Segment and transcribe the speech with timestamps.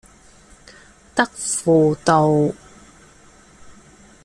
[1.13, 2.55] 德輔道